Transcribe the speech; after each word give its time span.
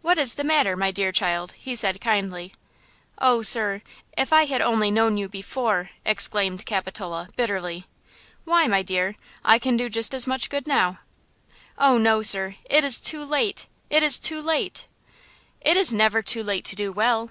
"What 0.00 0.16
is 0.16 0.36
the 0.36 0.42
matter, 0.42 0.74
my 0.74 0.90
dear 0.90 1.12
child?" 1.12 1.52
he 1.52 1.74
said, 1.74 2.00
kindly. 2.00 2.54
"Oh, 3.18 3.42
sir, 3.42 3.82
if 4.16 4.32
I 4.32 4.46
had 4.46 4.62
only 4.62 4.90
know 4.90 5.08
you 5.08 5.28
before!" 5.28 5.90
exclaimed 6.02 6.64
Capitola, 6.64 7.28
bitterly. 7.36 7.84
"Why, 8.44 8.66
my 8.68 8.80
dear?" 8.80 9.16
I 9.44 9.58
can 9.58 9.76
do 9.76 9.90
just 9.90 10.14
as 10.14 10.26
much 10.26 10.48
good 10.48 10.66
now." 10.66 11.00
"Oh, 11.76 11.98
no, 11.98 12.22
sir; 12.22 12.54
it 12.70 12.84
is 12.84 12.98
too 13.00 13.22
late; 13.22 13.66
it 13.90 14.02
is 14.02 14.18
too 14.18 14.40
late!" 14.40 14.86
"It 15.60 15.76
is 15.76 15.92
never 15.92 16.22
to 16.22 16.42
late 16.42 16.64
to 16.64 16.74
do 16.74 16.90
well." 16.90 17.28